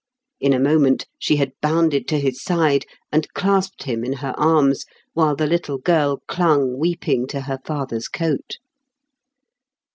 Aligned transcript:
In 0.39 0.51
a 0.51 0.59
moment 0.59 1.05
she 1.19 1.35
had 1.35 1.53
bounded 1.61 2.07
to 2.07 2.17
his 2.19 2.41
side, 2.41 2.87
and 3.11 3.31
clasped 3.35 3.83
him 3.83 4.03
in 4.03 4.13
her 4.13 4.33
arms, 4.35 4.85
while 5.13 5.35
the 5.35 5.45
little 5.45 5.77
girl 5.77 6.23
clung, 6.27 6.79
weeping, 6.79 7.27
to 7.27 7.41
her 7.41 7.59
father's 7.67 8.07
coat. 8.07 8.57